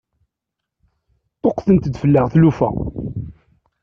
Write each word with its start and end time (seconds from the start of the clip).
Ṭṭuqqtent-d 1.35 1.95
fell-aɣ 2.01 2.25
tlufa. 2.33 2.69